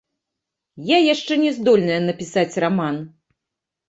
[0.85, 2.97] Я яшчэ няздольная напісаць раман.